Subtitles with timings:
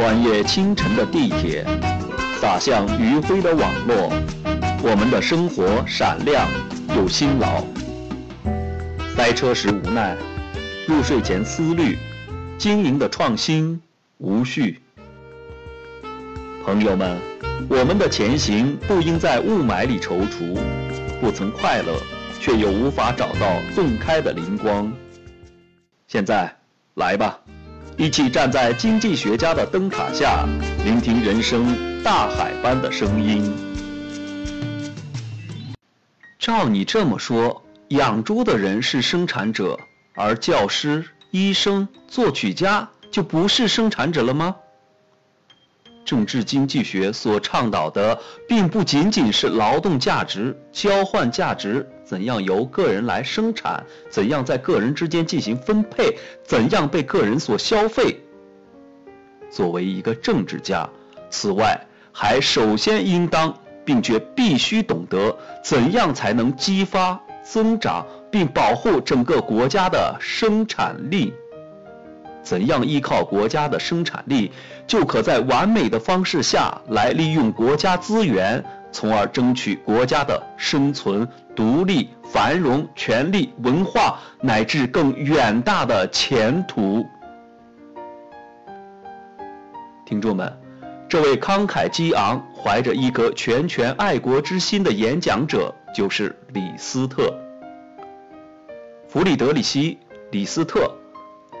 [0.00, 1.62] 穿越清晨的地铁，
[2.40, 4.10] 洒向余晖的网络，
[4.82, 6.48] 我们的生活闪亮
[6.96, 7.62] 又辛劳。
[9.14, 10.16] 塞车时无奈，
[10.88, 11.98] 入睡前思虑，
[12.56, 13.78] 经营的创新
[14.16, 14.80] 无序。
[16.64, 17.18] 朋友们，
[17.68, 20.56] 我们的前行不应在雾霾里踌躇，
[21.20, 21.94] 不曾快乐，
[22.40, 24.90] 却又无法找到洞开的灵光。
[26.08, 26.56] 现在，
[26.94, 27.38] 来吧，
[28.00, 30.48] 一起站在经济学家的灯塔下，
[30.86, 33.54] 聆听人生大海般的声音。
[36.38, 39.78] 照你这么说，养猪的人是生产者，
[40.14, 44.56] 而教师、医生、作曲家就不是生产者了吗？
[46.02, 58.18] 政治经济学所倡导的，并不仅仅是劳动价值、交换价值，怎样由个人来生产，怎样在个人之间进行分配，怎样被个人所消费。
[59.48, 60.90] 作为一个政治家，
[61.30, 61.80] 此外
[62.10, 71.32] 还首先应当并且必须懂得，怎样才能激发、增长并保护整个国家的生产力。
[72.42, 74.50] 怎样依靠国家的生产力，
[74.84, 81.28] 就可在完美的方式下来利用国家资源，从而争取国家的生存、
[81.60, 87.06] 独立、繁荣、权利、文化乃至更远大的前途。
[90.06, 90.50] 听众们，
[91.06, 97.30] 这位慷慨激昂、怀着一颗拳拳爱国之心的演讲者，就是李斯特。
[99.06, 99.92] 弗里德里希·
[100.30, 100.90] 李斯特。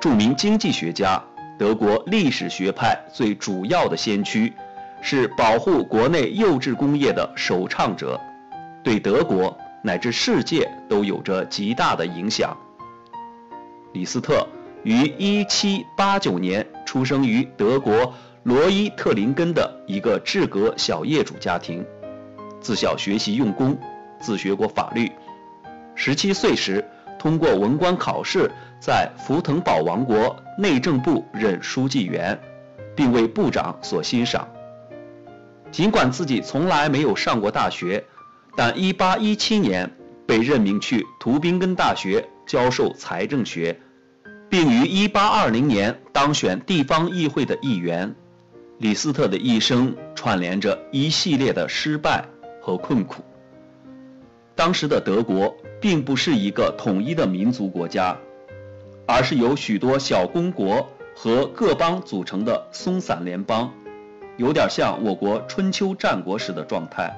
[0.00, 1.22] 著名经济学家，
[1.58, 4.50] 德国历史学派最主要的先驱，
[5.02, 8.18] 是保护国内幼稚工业的首倡者，
[8.82, 12.56] 对德国乃至世界都有着极大的影响。
[13.92, 14.46] 李斯特
[14.84, 21.84] 于1789年出生于德国罗伊特林根的一个制革小业主家庭，
[22.60, 23.78] 自小学习用功，
[24.20, 25.10] 自学过法律。
[25.96, 26.84] 17岁时，
[27.18, 32.38] 通过文官考试，在福腾堡王国内政部任书记员，
[32.96, 34.48] 并为部长所欣赏。
[35.70, 38.02] 尽管自己从来没有上过大学，
[38.56, 39.90] 但1817年
[40.26, 43.80] 被任命去图宾根大学教授财政学，
[44.48, 48.14] 并于1820年当选地方议会的议员。
[48.78, 52.24] 李斯特的一生串联着一系列的失败
[52.60, 53.22] 和困苦。
[54.54, 55.54] 当时的德国。
[55.80, 58.14] 并不是一个统一的民族国家，
[59.06, 60.86] 而是由许多小公国
[61.16, 63.72] 和各邦组成的松散联邦，
[64.36, 67.16] 有点像我国春秋战国时的状态。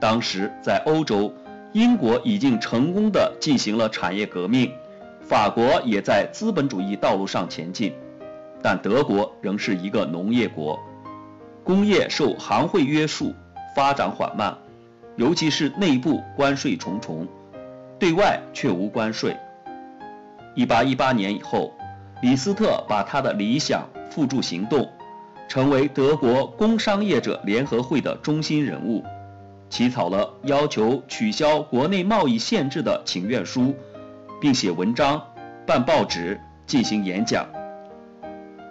[0.00, 1.32] 当时在欧洲，
[1.72, 4.72] 英国已经成功的进行了产业革命，
[5.20, 7.92] 法国也在资本主义道路上前进，
[8.62, 10.78] 但德国仍是一个农业国，
[11.64, 13.34] 工业受行会约束，
[13.74, 14.56] 发展缓慢，
[15.16, 17.26] 尤其是内部关税重重。
[17.98, 19.36] 对外却无关税。
[20.54, 21.74] 一八一八年以后，
[22.22, 24.88] 李斯特把他的理想付诸行动，
[25.48, 29.04] 成为德国工商业者联合会的中心人物，
[29.70, 33.74] 起草了要求取消国内贸易限制的请愿书，
[34.40, 35.22] 并写文章、
[35.66, 37.46] 办报纸、进行演讲。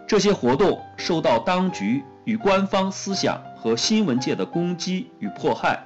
[0.08, 5.80] 这些活动受到当局与官方思想和新闻界的攻击与迫害，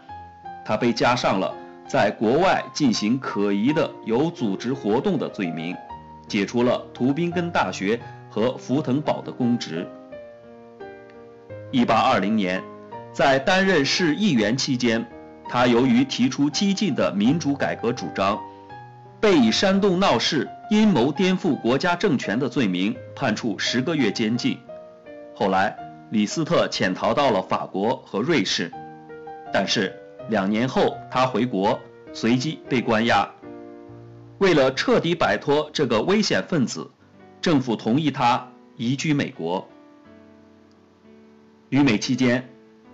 [0.66, 1.54] 他被加上了。
[1.88, 5.76] 在国外进行可疑的有组织活动的罪名，
[6.26, 9.86] 解除了图宾根大学和福腾堡的公职。
[11.70, 12.64] 一八二零年，
[13.14, 15.06] 在担任市议员期间，
[15.50, 18.40] 他由于提出激进的民主改革主张，
[19.20, 24.58] 被以煽动闹事、阴谋颠覆国家政权的罪名判处十个月监禁。
[25.36, 25.78] 后来，
[26.10, 28.72] 李斯特潜逃到了法国和瑞士，
[29.54, 29.96] 但是。
[30.30, 31.78] 两年后，他回国，
[32.14, 33.28] 随即被关押。
[34.38, 36.90] 为了彻底摆脱这个危险分子，
[37.42, 39.68] 政府同意他移居美国。
[41.70, 42.48] 于美期间，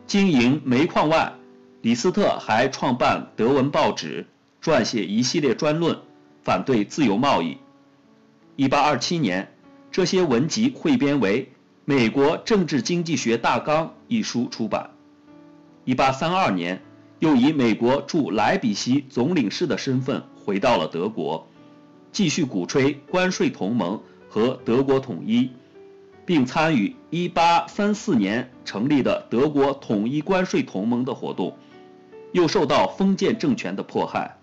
[0.07, 1.33] 经营煤矿外，
[1.81, 4.25] 李斯特还创办德文报纸，
[4.63, 5.99] 撰写一系列专论，
[6.41, 7.57] 反对自由贸易。
[8.55, 9.53] 1827年，
[9.91, 11.43] 这些文集汇编为
[11.85, 14.89] 《美国政治经济学大纲》一书出版。
[15.85, 16.81] 1832年。
[17.19, 21.47] 又以美国驻莱比锡总领事的身份回到了德国，
[22.11, 23.99] 继续鼓吹关税同盟
[24.29, 25.49] 和德国统一，
[26.27, 31.57] 并参与1834年成立的德国统一关税同盟的活动，
[32.33, 34.37] 又受到封建政权的迫害。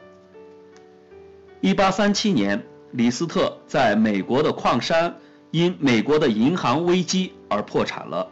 [1.60, 5.16] 1837年，李斯特在美国的矿山
[5.50, 8.30] 因美国的银行危机而破产了，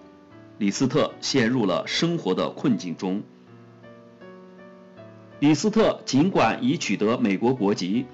[0.56, 3.22] 李斯特陷入了生活的困境中。
[5.40, 8.06] 李斯特尽管已取得美国国籍，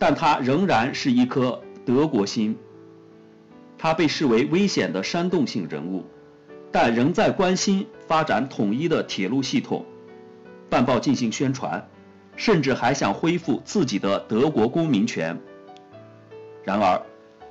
[0.00, 2.58] 但他仍然是一颗德国心。
[3.82, 6.04] 他被视为危险的煽动性人物，
[6.70, 9.86] 但仍在关心发展统一的铁路系统，
[10.68, 11.88] 办报进行宣传，
[12.36, 15.40] 甚至还想恢复自己的德国公民权。
[16.62, 17.00] 然而，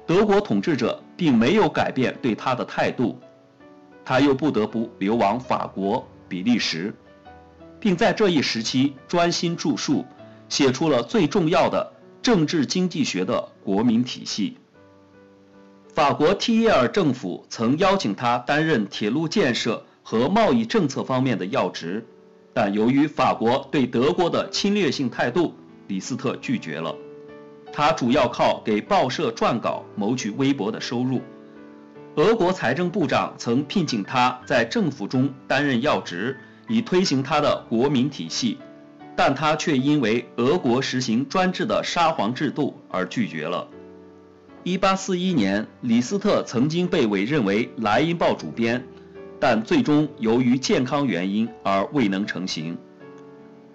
[0.05, 3.17] 德国统治者并没有改变对他的态度，
[4.05, 6.93] 他又不得不流亡法国、比利时。
[7.79, 10.05] 并在这一时期专心著述，
[10.47, 11.91] 写出了最重要的
[12.21, 14.57] 政治经济学的国民体系。
[15.99, 22.07] 法国提耶尔政府曾邀请他担任铁路建设和贸易政策方面的要职，
[22.53, 25.53] 但由于法国对德国的侵略性态度，
[25.87, 26.95] 李斯特拒绝了。
[27.73, 31.19] 他主要靠给报社撰稿谋取微薄的收入。
[32.15, 36.37] 俄国财政部长曾聘请他在政府中担任要职。
[36.69, 38.57] 以推行他的国民体系，
[39.17, 43.67] 但他却因为俄国实行专制的沙皇制度而拒绝了。
[44.65, 48.85] 1841年，李斯特曾经被委任为《莱茵报》主编，
[49.39, 52.77] 但最终由于健康原因而未能成行。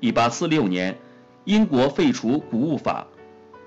[0.00, 0.98] 1846年，
[1.44, 3.06] 英国废除谷物法，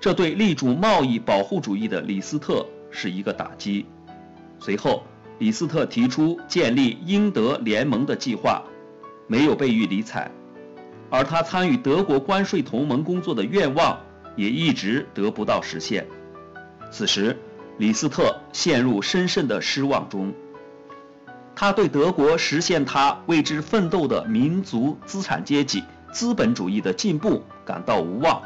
[0.00, 3.84] 这对力主贸易保护主义的李斯特是一个打击。
[4.60, 5.02] 随后，
[5.38, 8.62] 李斯特提出建立英德联盟的计划。
[9.30, 10.30] 没有被予理睬，
[11.10, 14.00] 而他参与德国关税同盟工作的愿望
[14.36, 16.06] 也一直得不到实现。
[16.90, 17.36] 此时，
[17.76, 20.32] 李斯特陷入深深的失望中。
[21.54, 25.82] 他对德国实现他为之奋斗的民族资产阶级
[26.12, 28.40] 资本主义的进步感到无望，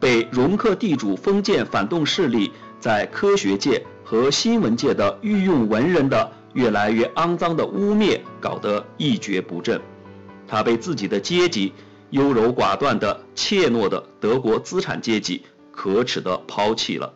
[0.00, 9.80] 被容克地主封建反动势力在科学界和新闻界的御用文人的越来越肮脏的污蔑搞得一蹶不振。
[10.46, 11.72] 他被自己的阶级
[12.10, 17.14] 优柔寡断的怯懦的德国资产阶级可耻的抛弃了。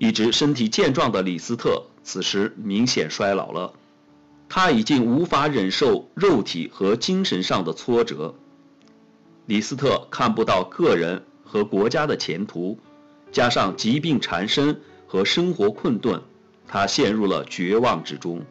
[0.00, 3.74] 一直身体健壮的李斯特此时明显衰老了，
[4.48, 8.34] 他已经无法忍受肉体和精神上的挫折。
[9.44, 12.78] 李斯特看不到个人和国家的前途，
[13.30, 16.22] 加上疾病缠身和生活困顿，
[16.66, 18.42] 他陷入了绝望之中。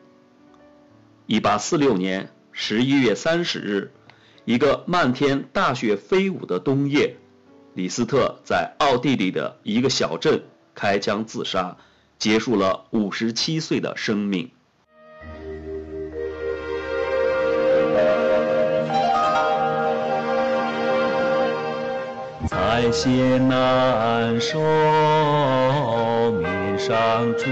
[1.26, 2.30] 一八四六年。
[2.52, 3.92] 十一月三十日，
[4.44, 7.16] 一个漫天大雪飞舞的冬夜，
[7.74, 10.44] 李斯特在奥地利的一个小镇
[10.80, 11.76] 开枪自杀，
[12.18, 14.50] 结束了五十七岁的生命。
[22.48, 24.58] 在险难受，
[26.32, 27.44] 面上珠。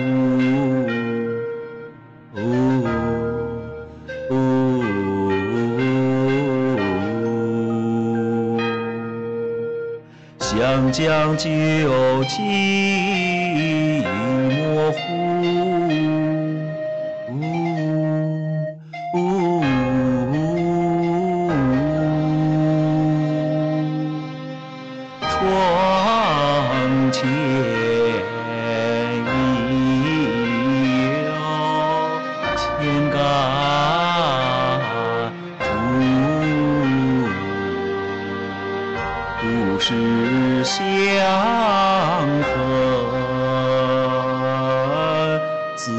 [10.91, 11.49] 将酒
[12.25, 12.37] 尽
[14.03, 14.97] 模糊，
[25.29, 25.29] 窗
[27.11, 27.21] 前
[29.23, 29.25] 已
[31.25, 31.29] 有
[32.55, 32.65] 千
[33.11, 33.15] 竿
[35.59, 35.65] 竹，
[39.41, 40.46] 不是。
[40.67, 40.83] 相
[42.43, 42.45] 和
[45.77, 45.93] 子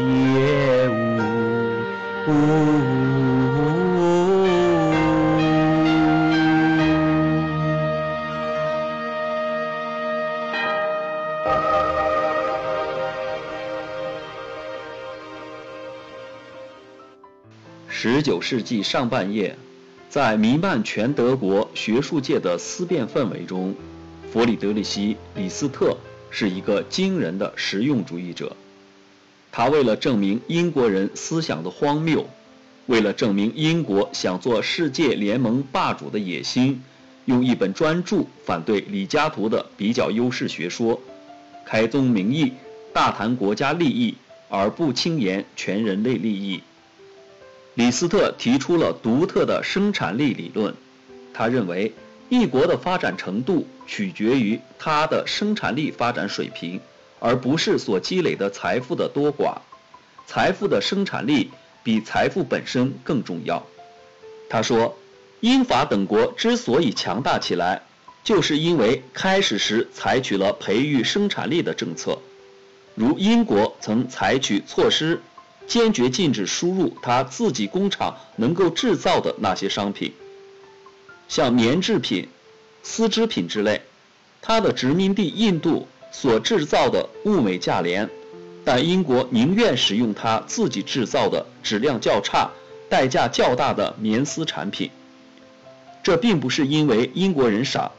[0.00, 0.92] 夜无。
[17.88, 19.54] 十九世纪上半叶。
[20.12, 23.74] 在弥漫全德国学术界的思辨氛围中，
[24.30, 25.96] 弗里德里希·李斯特
[26.28, 28.54] 是一个惊人的实用主义者。
[29.50, 32.28] 他为了证明英国人思想的荒谬，
[32.84, 36.82] 为了证明英国想做世界联盟霸主的野心，
[37.24, 41.00] 用一本专著反对李嘉图的比较优势学说，
[41.64, 42.52] 开宗明义
[42.92, 44.14] 大谈国家利益，
[44.50, 46.60] 而不轻言全人类利益。
[47.74, 50.74] 李斯特提出了独特的生产力理论。
[51.32, 51.92] 他认为，
[52.28, 56.80] 一国的发展程度取决于它的生产力发展水平，
[57.18, 59.56] 而不是所积累的财富的多寡。
[60.26, 61.50] 财富的生产力
[61.82, 63.66] 比财富本身更重要。
[64.50, 64.96] 他说，
[65.40, 67.82] 英法等国之所以强大起来，
[68.22, 72.18] 就是因为开始时采取了培育生产力的政策。
[72.94, 75.22] 如英国曾采取措施，
[75.66, 80.12] 坚决禁止输入他自己工厂能够制造的那些商品，
[81.28, 82.28] 像棉制品、
[82.82, 83.82] 丝织品之类。
[84.40, 88.10] 他的殖民地印度所制造的物美价廉，
[88.64, 92.50] 但英国宁愿使用他自己制造的质量较差、
[92.88, 94.90] 代价较大的棉丝产品。
[96.02, 97.92] 这并不是因为英国人傻，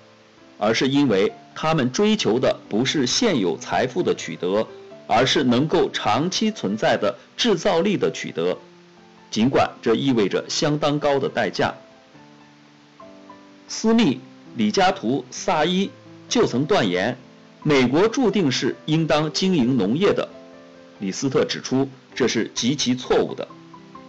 [0.60, 4.68] 而是因为他们追求的不是现有财富的取得，
[5.08, 8.58] 而是能够长期存在的制造力的取得，
[9.32, 11.74] 尽管这意味着相当高的代价。
[13.68, 14.20] 斯密、
[14.56, 15.90] 李嘉图、萨伊
[16.30, 17.18] 就曾断言，
[17.64, 20.30] 美国注定是应当经营农业的。
[21.00, 23.48] 李斯特指出，这是极其错误的。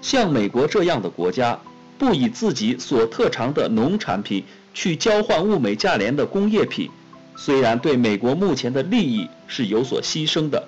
[0.03, 1.61] 像美国这样的国家。
[1.97, 4.43] 不以自己所特长的农产品
[4.75, 6.91] 去交换物美价廉的工业品，
[7.37, 10.67] 虽然对美国目前的利益是有所牺牲的，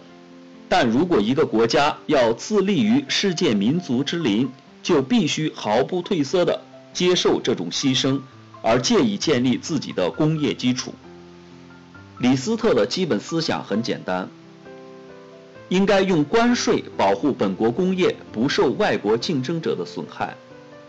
[0.69, 4.49] 但如果一个国家要自立于世界民族之林，
[4.83, 6.61] 就必须毫不褪色地
[6.93, 8.21] 接受这种牺牲，
[8.63, 10.95] 而借以建立自己的工业基础。
[12.19, 14.29] 李斯特的基本思想很简单：
[15.69, 20.37] 应该用关税保护本国工业不受外国竞争者的损害。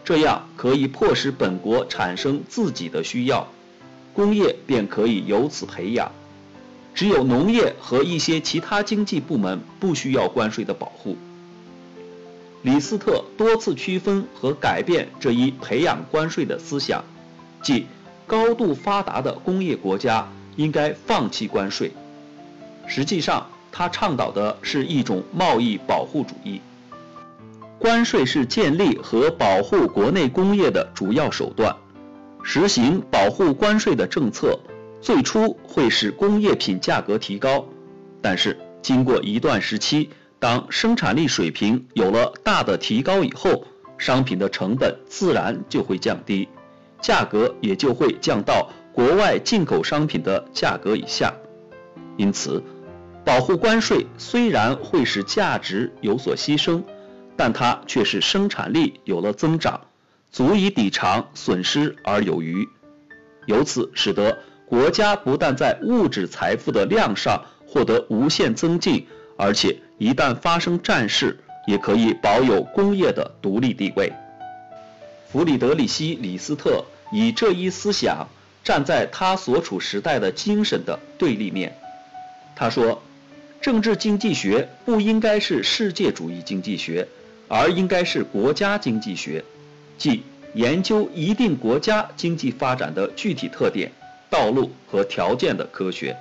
[0.04, 3.48] 这样可以迫使本国产生自己的需要，
[4.14, 6.12] 工业便可以由此培养。
[6.98, 11.16] 只有农业和一些其他经济部门不需要关税的保护。
[12.64, 17.04] 李斯特多次区分和改变这一培养关税的思想，
[17.62, 17.86] 即
[18.26, 21.92] 高度发达的工业国家应该放弃关税。
[22.88, 26.60] 实际上，他倡导的是一种贸易保护主义。
[27.78, 31.76] 关税是建立和保护国内工业的主要手段。
[32.42, 34.58] 实行保护关税的政策，
[35.02, 37.68] 最初会使工业品价格提高，
[38.22, 43.66] 但是经过一段时期，当生产力水平有了大的提高以后，
[43.98, 46.50] 商品的成本自然就会降低，
[47.02, 51.34] 价格也就会降到国外进口商品的价格以下。
[52.18, 52.64] 因此，
[53.24, 56.84] 保护关税虽然会使价值有所牺牲。
[57.40, 59.82] 但它却是生产力有了增长，
[60.32, 62.68] 足以抵偿损失而有余，
[63.46, 69.08] 由此使得国家不但在物质财富的量上获得无限增进，
[69.38, 74.12] 而且一旦发生战事，也可以保有工业的独立地位。
[75.32, 78.28] 弗里德里希·李斯特以这一思想
[78.64, 81.76] 站在他所处时代的精神的对立面。
[82.56, 83.02] 他说
[83.62, 87.08] ：“政治经济学不应该是世界主义经济学。”
[87.50, 89.42] 而应该是国家经济学，
[89.98, 90.22] 即
[90.54, 93.90] 研究一定国家经济发展的具体特点、
[94.30, 96.16] 道路和条件的科学。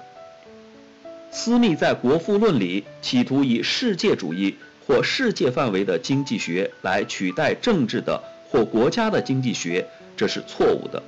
[1.30, 9.86] 斯密在《国富论》里企图以世界主义或世界范围的经济学来取代政治的或国家的经济学，
[10.16, 11.02] 这是错误的。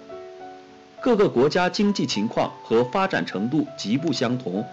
[1.00, 4.66] 各个国家经济情况和发展程度极不相同，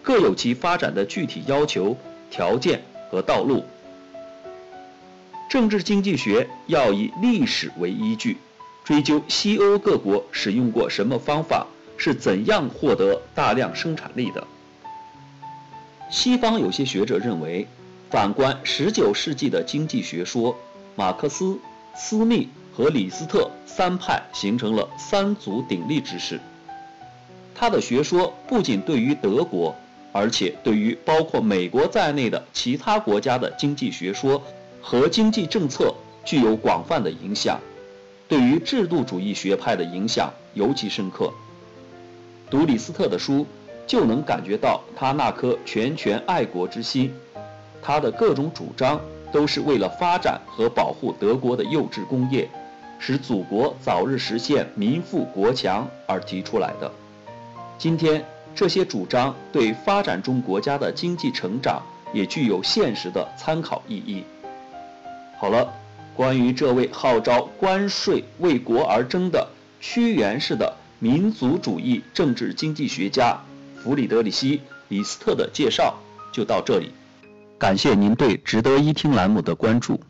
[0.00, 1.96] 各有其发展的具体要求、
[2.30, 3.64] 条件和道路。
[5.50, 8.38] 政治经济学要以历史为依据，
[8.84, 14.46] 追究西欧各国使用过什么方法，是怎样获得大量生产力的。
[16.10, 17.66] 西方有些学者认为，
[18.10, 20.56] 反观19世纪的经济学说，
[20.94, 21.58] 马克思、
[21.94, 26.40] 斯密和李斯特三派形成了三足鼎立之势。
[27.54, 29.74] 他的学说不仅对于德国，
[30.12, 34.42] 而且对于包括美国在内的其他国家的经济学说。
[34.84, 37.60] 和经济政策具有广泛的影响，
[38.32, 41.30] 对于制度主义学派的影响尤其深刻。
[42.48, 43.46] 读李斯特的书，
[43.86, 47.12] 就能感觉到他那颗拳拳爱国之心。
[47.82, 48.98] 他的各种主张
[49.30, 52.48] 都是为了发展和保护德国的幼稚工业，
[52.98, 56.90] 使祖国早日实现民富国强而提出来的。
[57.76, 58.24] 今天，
[58.54, 61.82] 这些主张对发展中国家的经济成长
[62.14, 64.24] 也具有现实的参考意义。
[65.36, 65.70] 好了，
[66.14, 69.48] 关于这位号召关税为国而争的
[69.80, 73.40] 屈原式的民族主义政治经济学家
[73.82, 75.98] 弗里德里希·李斯特的介绍
[76.32, 76.92] 就到这里。
[77.58, 80.00] 感谢您对“值得一听”栏目的关注，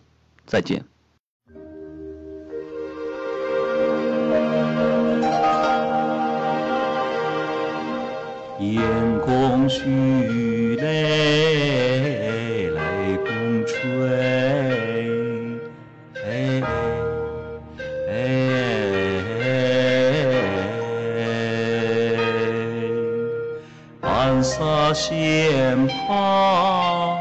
[0.46, 0.84] 再见。
[8.58, 8.80] 燕
[9.24, 11.81] 公许泪
[24.92, 27.12] 洒线旁。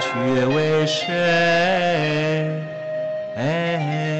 [0.00, 1.06] 却为谁？
[3.36, 4.17] 哎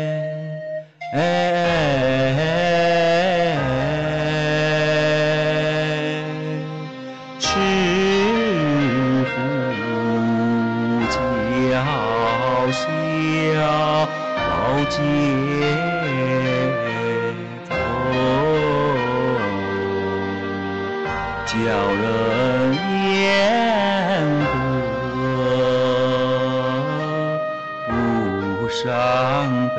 [21.48, 22.76] 叫人
[23.14, 24.52] 言得
[28.58, 28.86] 不伤
[29.74, 29.78] 悲。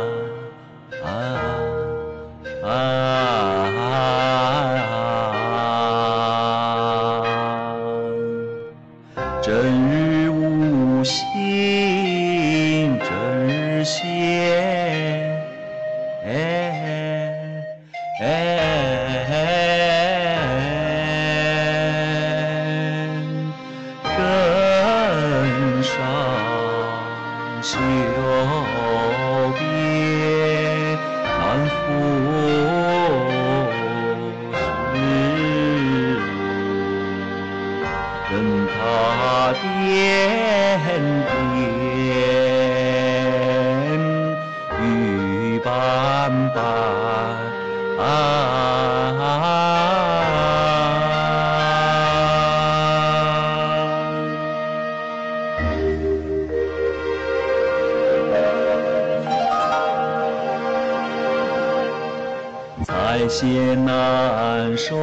[63.41, 64.95] 彩线难收，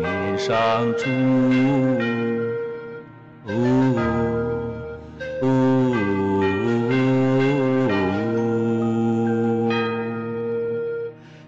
[0.00, 1.04] 面上珠。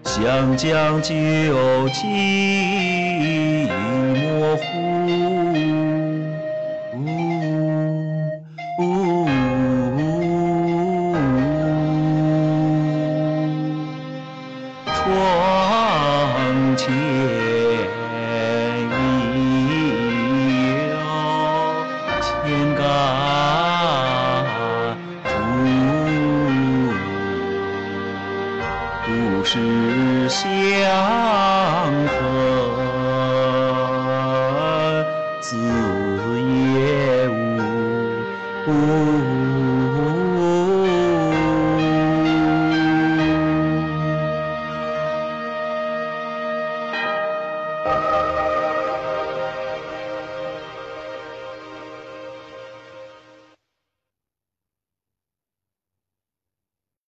[0.03, 1.15] 想将酒
[1.89, 3.46] 尽